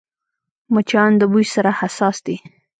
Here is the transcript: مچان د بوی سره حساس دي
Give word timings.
مچان 0.73 1.11
د 1.17 1.21
بوی 1.31 1.45
سره 1.53 1.71
حساس 1.79 2.17
دي 2.25 2.37